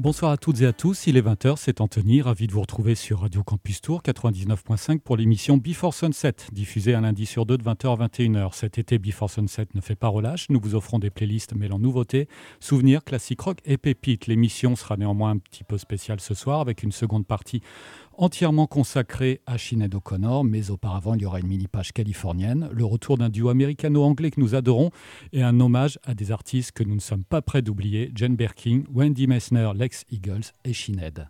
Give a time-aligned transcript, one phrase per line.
[0.00, 2.94] Bonsoir à toutes et à tous, il est 20h, c'est Anthony, ravi de vous retrouver
[2.94, 7.64] sur Radio Campus Tour 99.5 pour l'émission Before Sunset, diffusée un lundi sur deux de
[7.64, 8.54] 20h à 21h.
[8.54, 12.28] Cet été, Before Sunset ne fait pas relâche, nous vous offrons des playlists mêlant nouveautés,
[12.60, 14.26] souvenirs, classiques rock et pépites.
[14.26, 17.60] L'émission sera néanmoins un petit peu spéciale ce soir avec une seconde partie
[18.20, 23.16] entièrement consacré à Sinead O'Connor, mais auparavant il y aura une mini-page californienne, le retour
[23.16, 24.90] d'un duo américano-anglais que nous adorons
[25.32, 28.82] et un hommage à des artistes que nous ne sommes pas prêts d'oublier, Jane Birkin,
[28.92, 31.28] Wendy Messner, Lex Eagles et Sinead.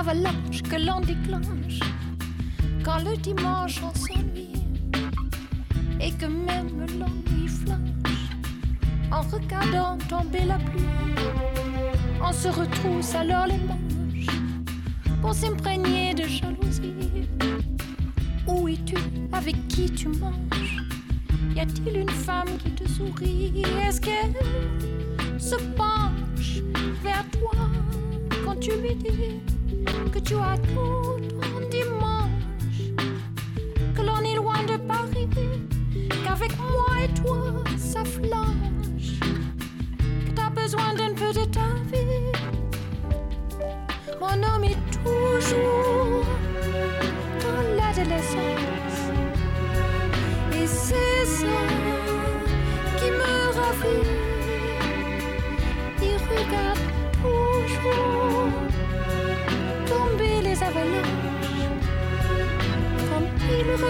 [0.00, 1.80] Avalanches que l'on déclenche.
[2.82, 4.09] Quand le dimanche on s'ennuie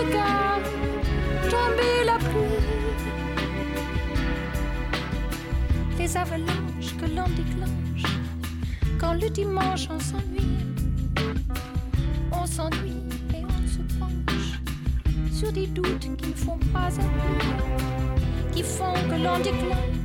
[0.01, 0.65] regarde
[1.51, 2.65] tomber la pluie.
[5.99, 8.17] Les avalanches que l'on déclenche
[8.99, 10.57] quand le dimanche on s'ennuie.
[12.33, 13.03] On s'ennuie
[13.35, 14.61] et on se penche
[15.33, 20.00] sur des doutes qui ne font pas un qui font que l'on déclenche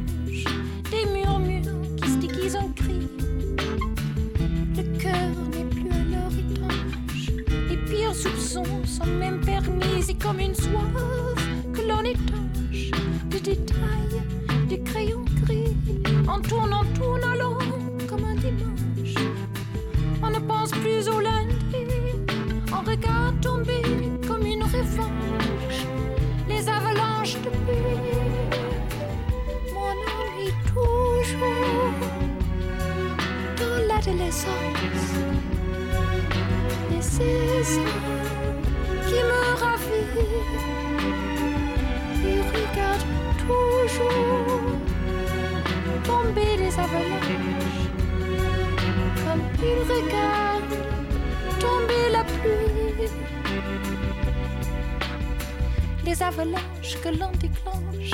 [57.04, 58.12] Que l'on déclenche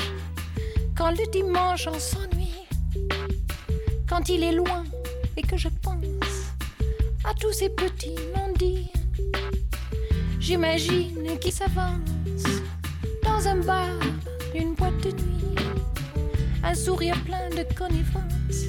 [0.98, 2.66] quand le dimanche on s'ennuie.
[4.08, 4.84] Quand il est loin
[5.38, 6.52] et que je pense
[7.24, 8.92] à tous ces petits non-dits.
[10.40, 12.62] J'imagine qu'ils s'avancent
[13.24, 13.88] dans un bar,
[14.56, 15.56] une boîte de nuit,
[16.64, 18.66] un sourire plein de connivence,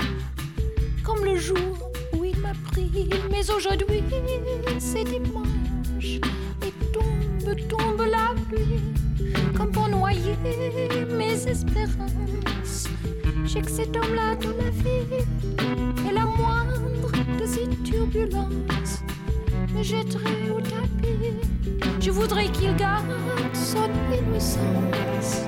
[1.05, 2.91] comme le jour où il m'a pris.
[3.31, 4.03] Mais aujourd'hui,
[4.79, 5.41] c'est dimanche
[11.08, 12.88] mes espérances.
[13.44, 16.80] J'ai que cet homme-là dans ma vie et la moindre
[17.38, 19.02] de ces turbulences
[19.74, 21.36] me jetterait au tapis.
[22.00, 23.04] Je voudrais qu'il garde
[23.52, 25.42] son innocence,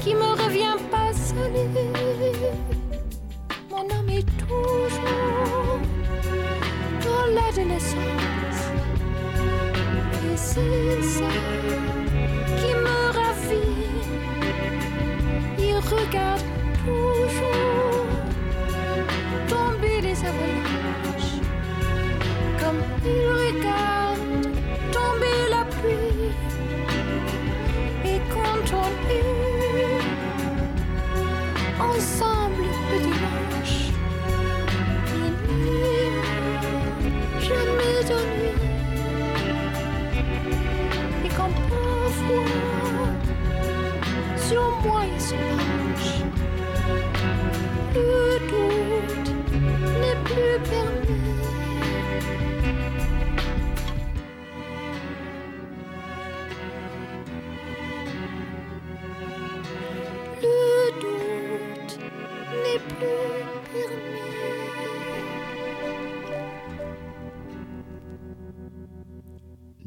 [0.00, 1.68] qui me revient pas salé.
[3.70, 5.80] Mon homme est toujours
[7.04, 8.70] dans l'adolescence.
[10.24, 12.01] Et c'est ça
[16.12, 16.42] regarde
[16.84, 18.06] toujours.
[19.48, 21.40] Tomber les avalanches
[22.60, 24.42] comme il regarde
[24.92, 26.32] tomber la pluie
[28.04, 30.02] et quand on est
[31.80, 32.31] ensemble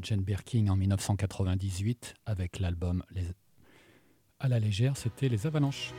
[0.01, 3.23] Jane Birkin en 1998 avec l'album Les...
[4.39, 5.93] À la légère, c'était Les Avalanches.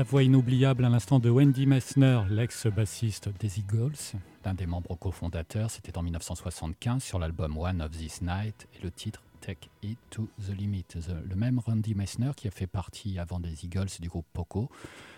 [0.00, 4.16] La voix inoubliable à l'instant de Wendy Messner, l'ex-bassiste des Eagles,
[4.46, 8.90] l'un des membres cofondateurs, c'était en 1975 sur l'album One of This Night et le
[8.90, 10.86] titre Take It to the Limit.
[11.28, 14.70] Le même Randy Messner qui a fait partie avant des Eagles du groupe Poco.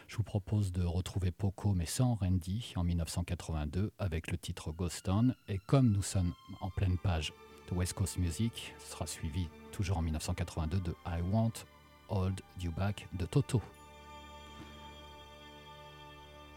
[0.09, 5.05] Je vous propose de retrouver Poco mais sans Randy en 1982 avec le titre Ghost
[5.05, 5.37] Town.
[5.47, 7.33] Et comme nous sommes en pleine page
[7.71, 11.53] de West Coast Music, ce sera suivi toujours en 1982 de I Want
[12.09, 13.63] Hold You Back de Toto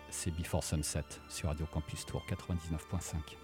[0.09, 3.35] c'est Before Sunset sur Radio Campus Tour 99.5.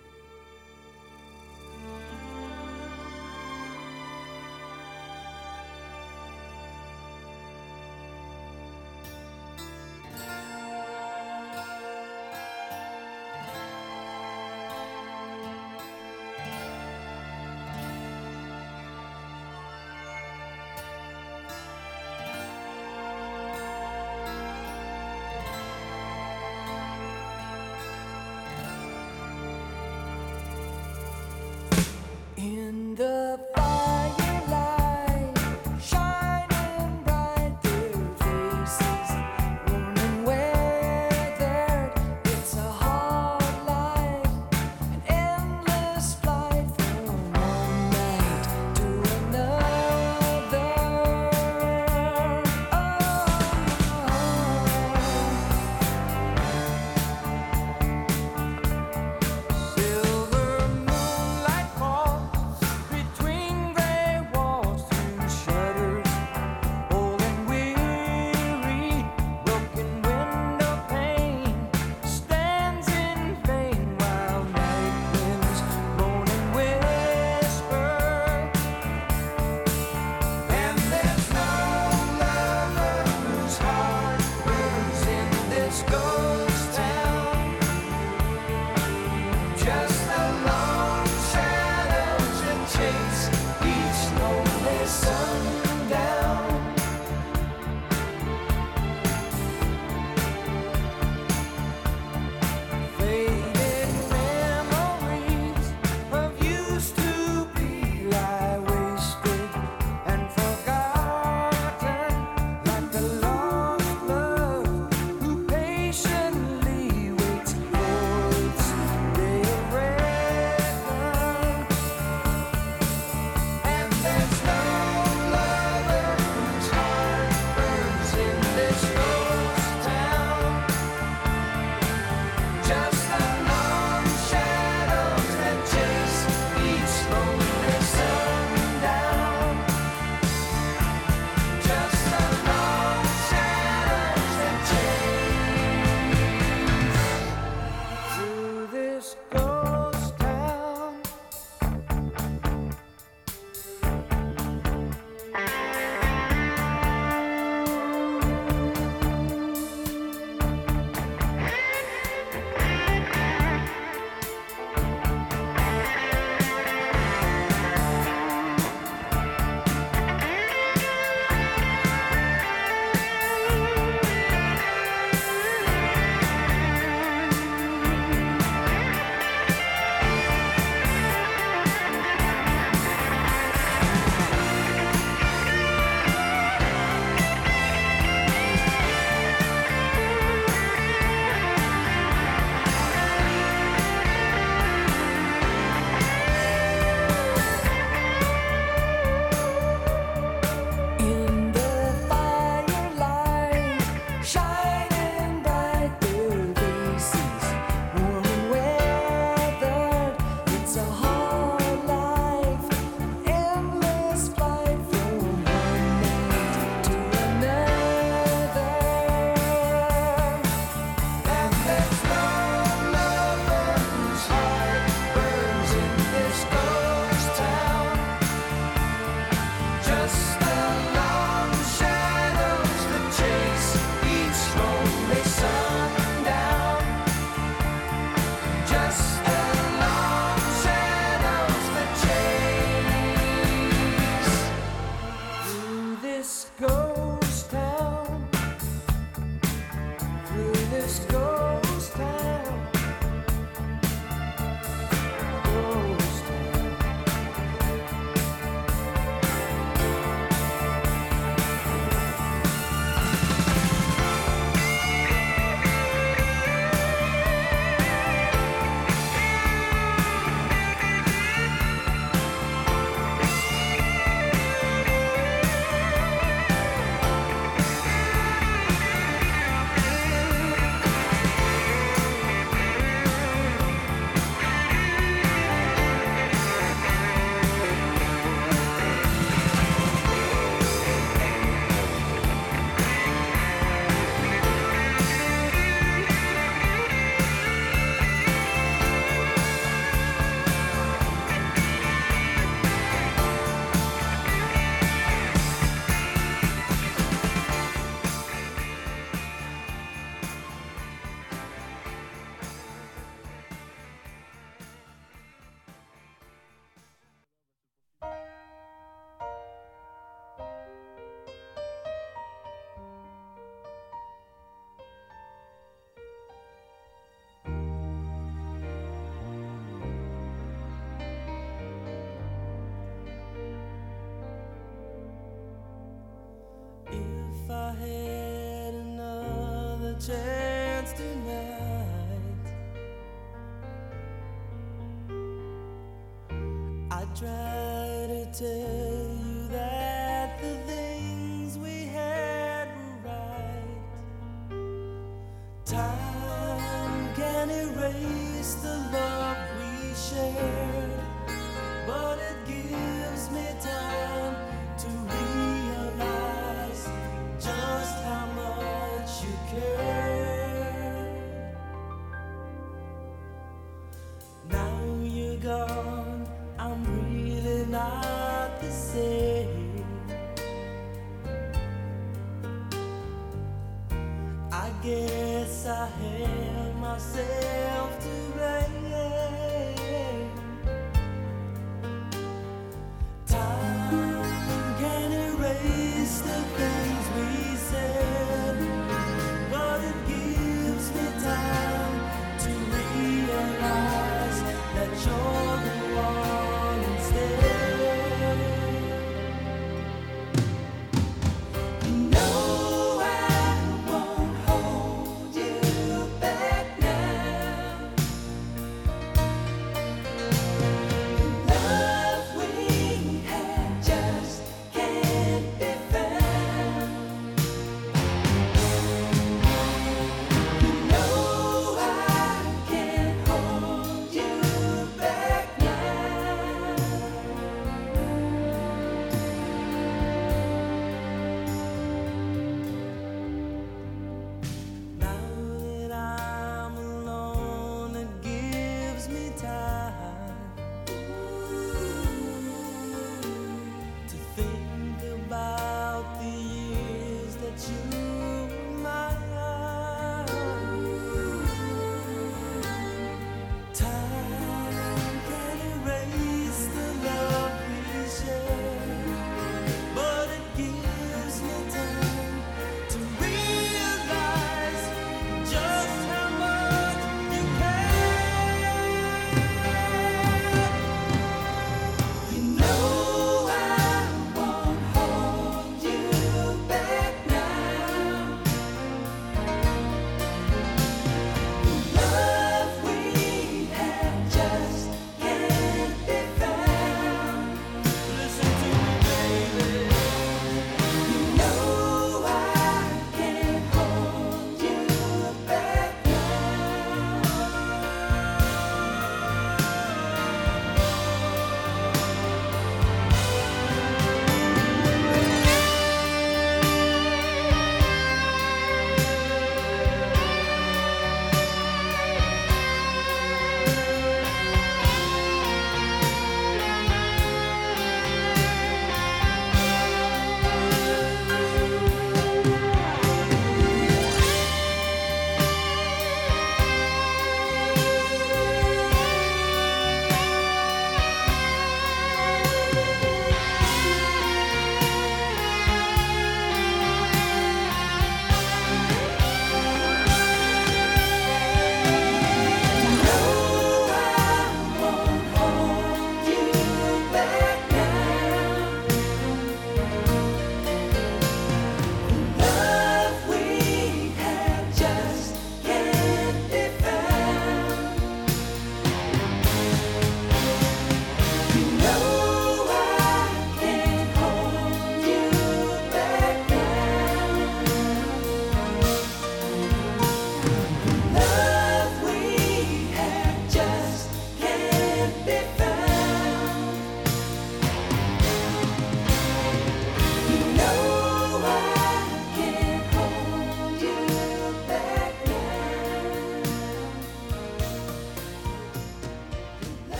[384.82, 387.71] guess I have myself.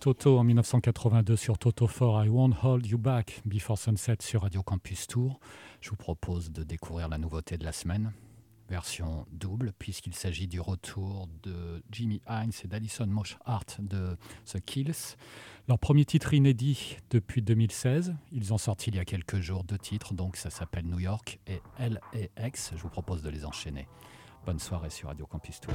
[0.00, 4.62] Toto en 1982 sur Toto 4, I Won't Hold You Back, Before Sunset sur Radio
[4.62, 5.38] Campus Tour.
[5.82, 8.14] Je vous propose de découvrir la nouveauté de la semaine,
[8.70, 15.16] version double, puisqu'il s'agit du retour de Jimmy Hines et d'Alison Moshart de The Kills.
[15.68, 18.14] Leur premier titre inédit depuis 2016.
[18.32, 21.40] Ils ont sorti il y a quelques jours deux titres, donc ça s'appelle New York
[21.46, 22.72] et LAX.
[22.74, 23.86] Je vous propose de les enchaîner.
[24.46, 25.74] Bonne soirée sur Radio Campus Tour.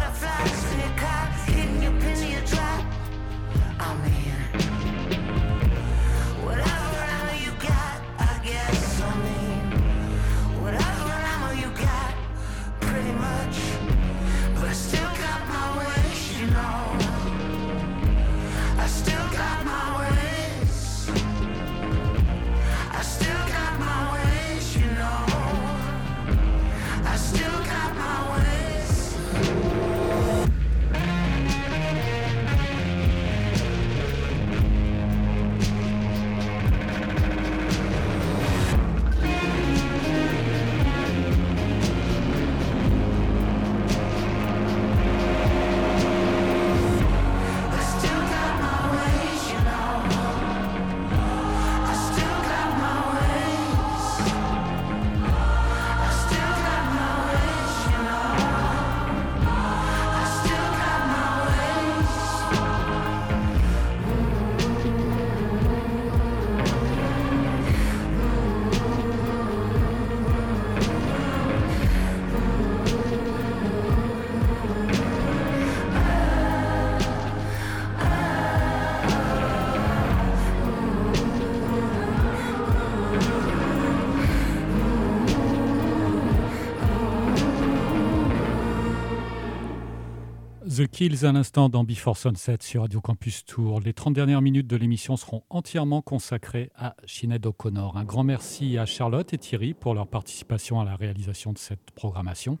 [90.71, 93.81] The Kills à l'instant dans Before Sunset sur Radio Campus Tour.
[93.81, 97.97] Les 30 dernières minutes de l'émission seront entièrement consacrées à Sinead O'Connor.
[97.97, 101.91] Un grand merci à Charlotte et Thierry pour leur participation à la réalisation de cette
[101.91, 102.57] programmation.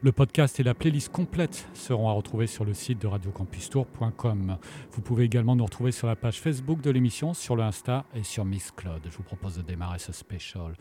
[0.00, 4.56] Le podcast et la playlist complète seront à retrouver sur le site de radiocampustour.com.
[4.90, 8.24] Vous pouvez également nous retrouver sur la page Facebook de l'émission, sur le Insta et
[8.24, 9.02] sur Miss Claude.
[9.04, 10.74] Je vous propose de démarrer ce special.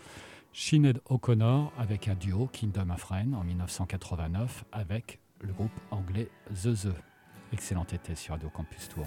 [0.51, 6.73] Sinead O'Connor avec un duo Kingdom of Rennes en 1989 avec le groupe anglais The
[6.73, 6.93] The.
[7.53, 9.05] Excellent été sur Radio Campus Tour.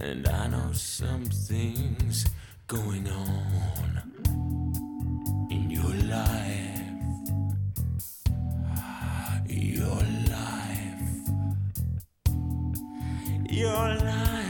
[0.00, 2.26] and I know something's
[2.66, 4.02] going on
[5.50, 6.76] in your life.
[9.48, 11.02] Your life.
[13.50, 14.49] Your life.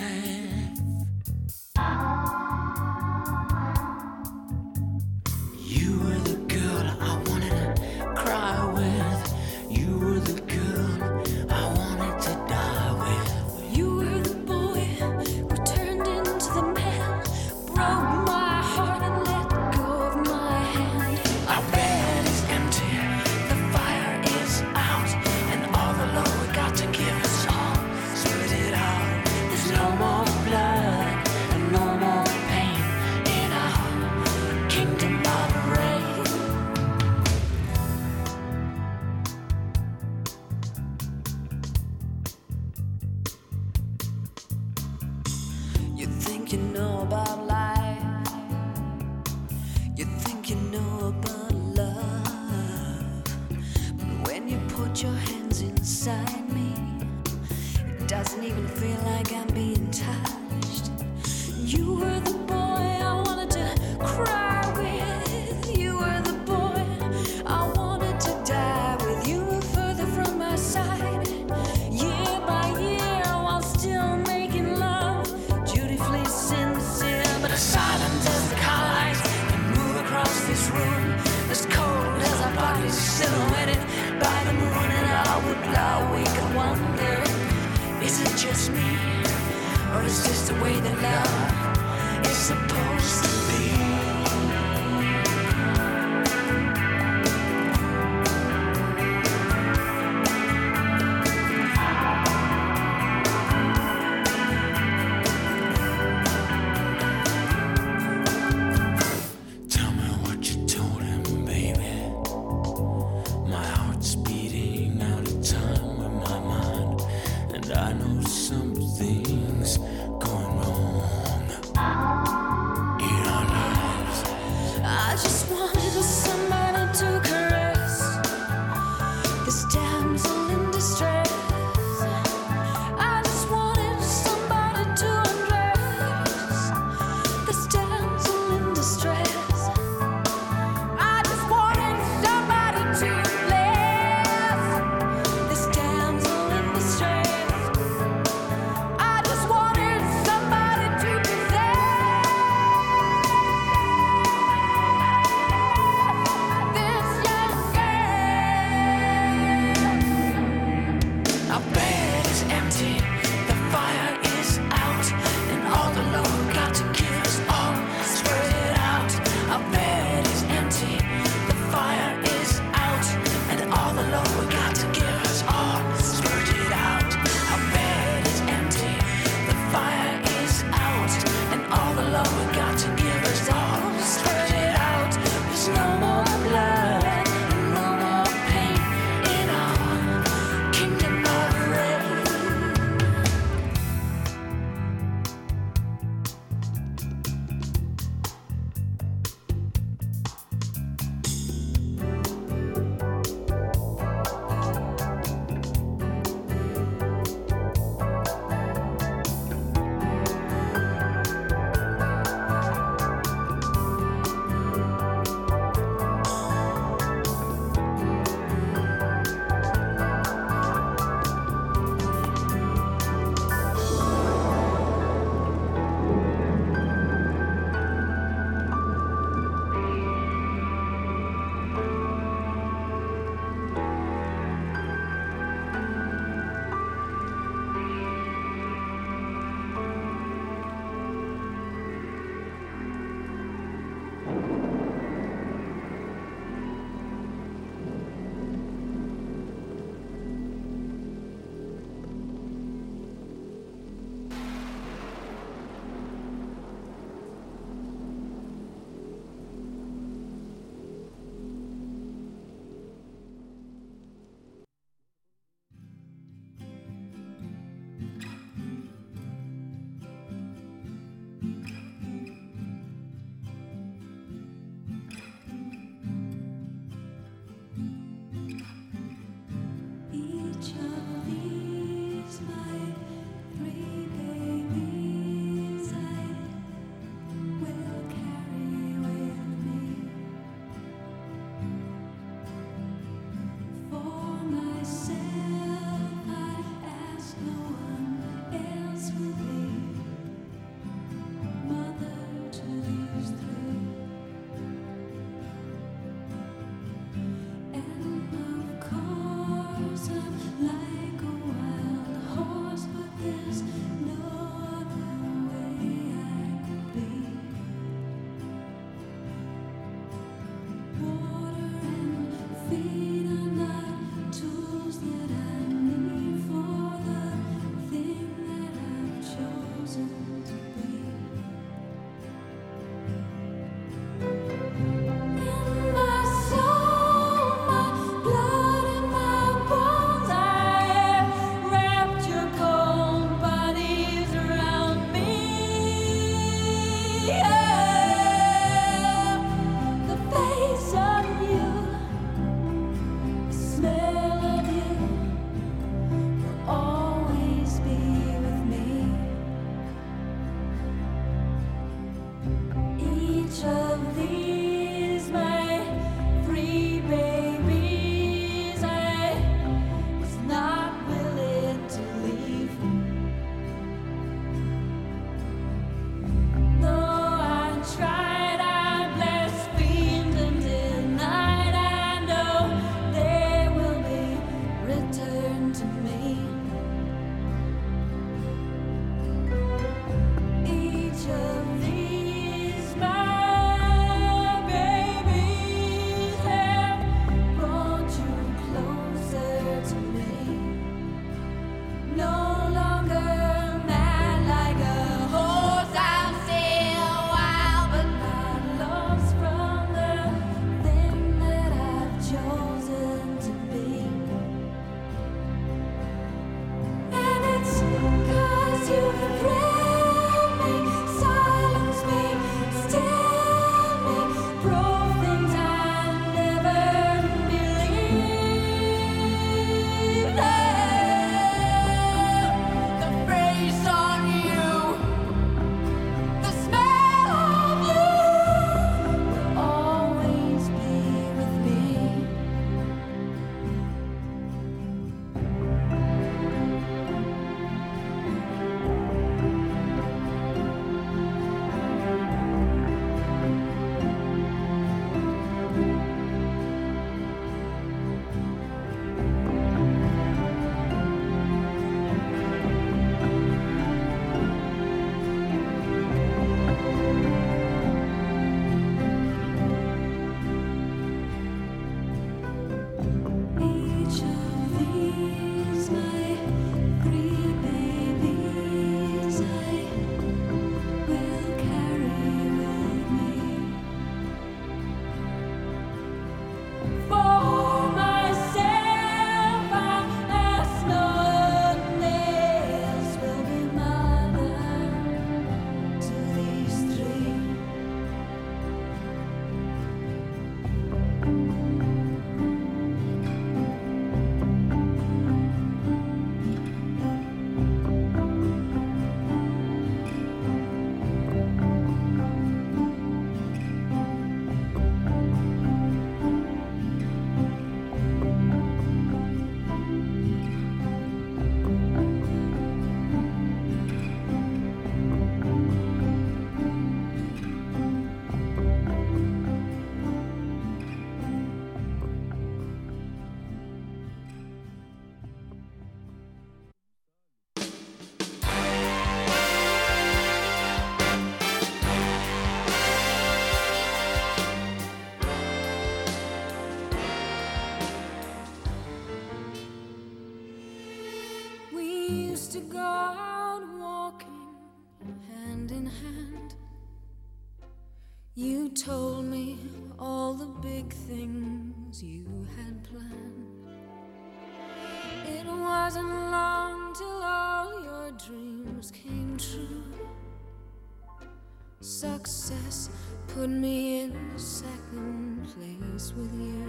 [572.00, 572.88] success
[573.28, 576.64] put me in second place with you.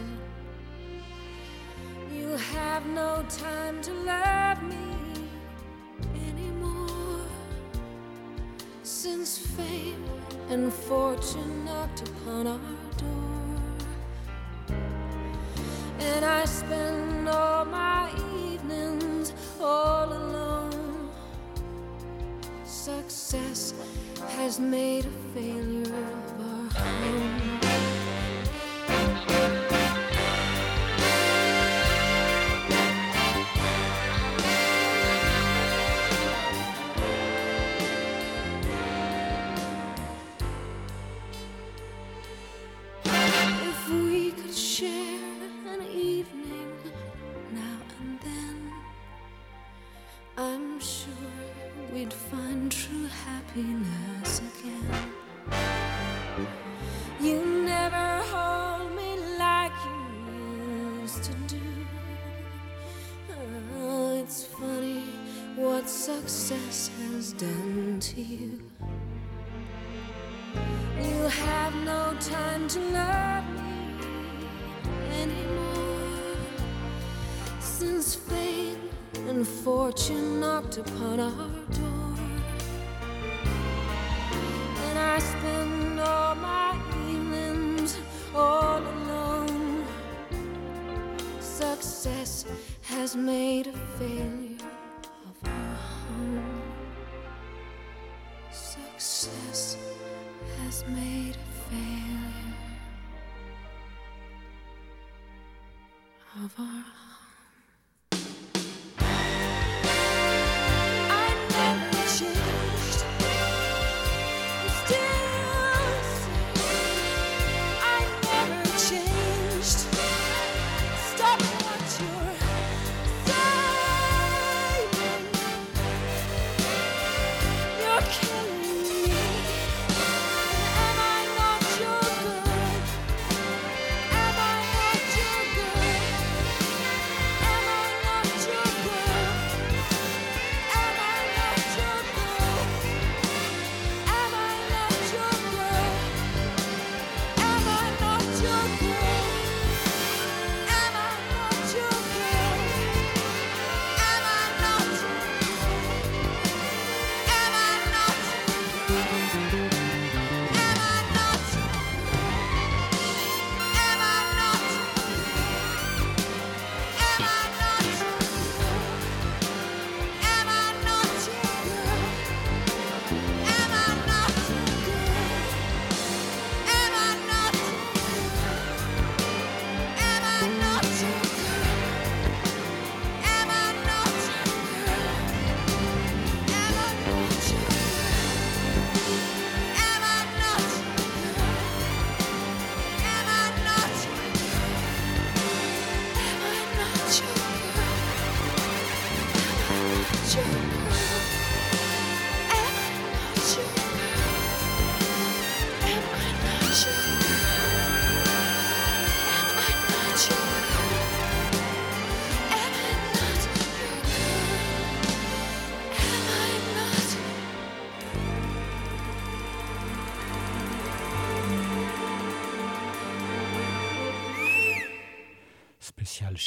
[2.13, 4.87] You have no time to love me
[6.27, 7.25] anymore.
[8.83, 10.03] Since fame
[10.49, 13.55] and fortune knocked upon our door,
[15.99, 18.11] and I spend all my
[18.51, 20.40] evenings all alone
[22.81, 23.75] success
[24.37, 27.70] has made a failure of our home.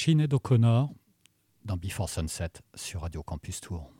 [0.05, 0.91] Sinead O'Connor
[1.65, 3.91] dans Before Sunset sur Radio Campus Tour.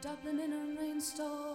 [0.00, 1.47] Dublin in a rainstorm.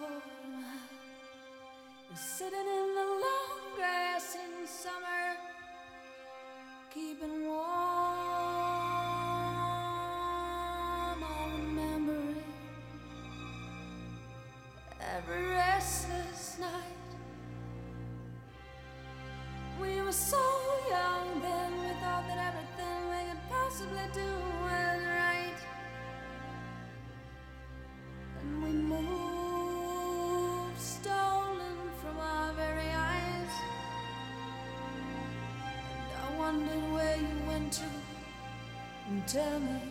[39.34, 39.83] tell me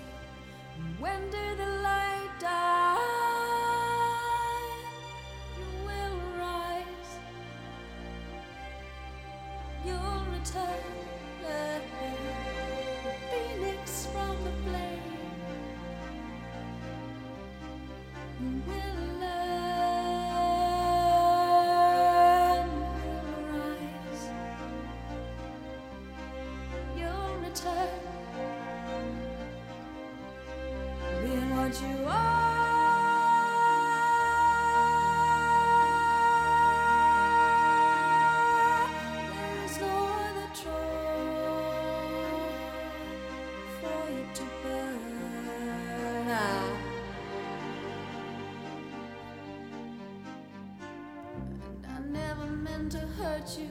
[52.62, 53.70] meant to hurt you.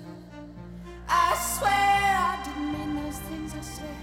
[1.07, 3.95] I swear I didn't mean those things I said.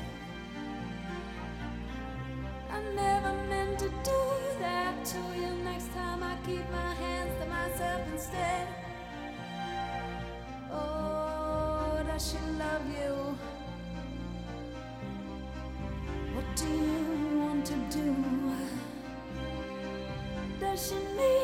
[2.71, 4.21] I never meant to do
[4.61, 5.51] that to you.
[5.65, 8.69] Next time I keep my hands to myself instead.
[10.73, 13.15] Oh, does she love you?
[16.35, 18.17] What do you want to do?
[20.61, 21.38] Does she need?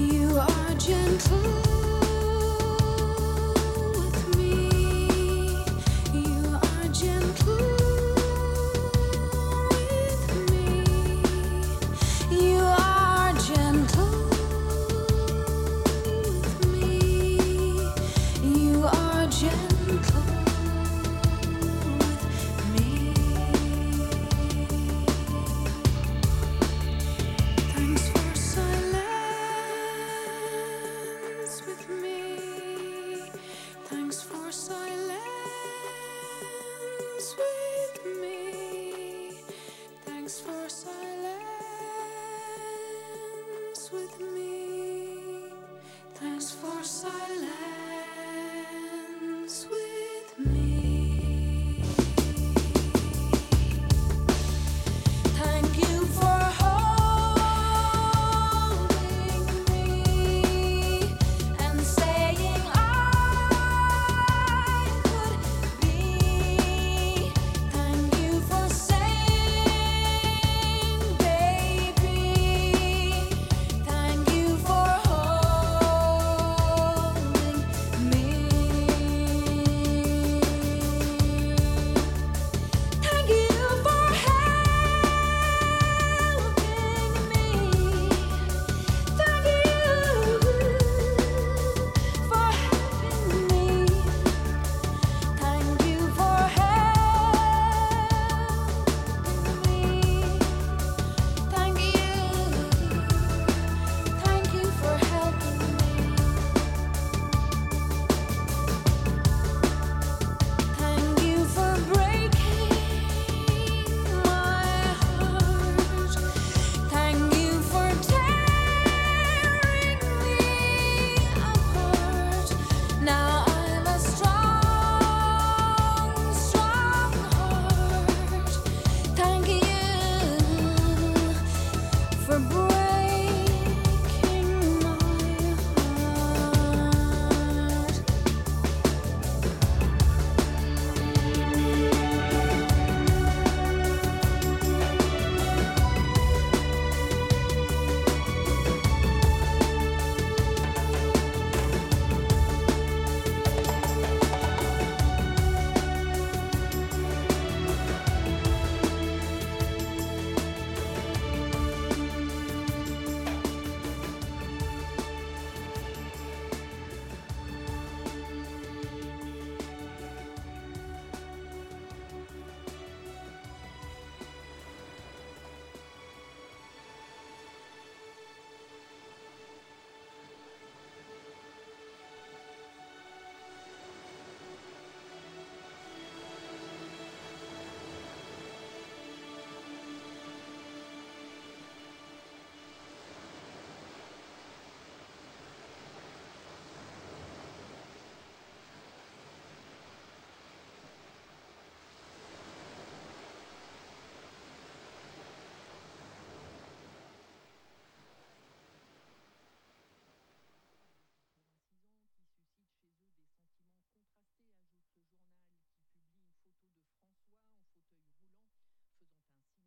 [0.00, 1.69] You are gentle.